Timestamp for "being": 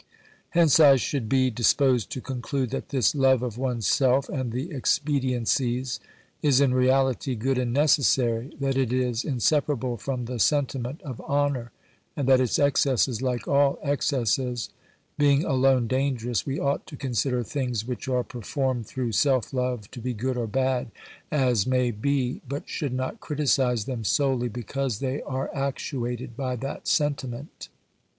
15.19-15.45